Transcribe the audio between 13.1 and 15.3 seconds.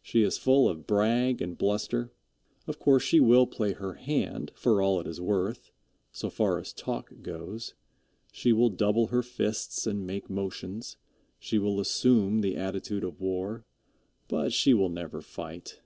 war, but she will never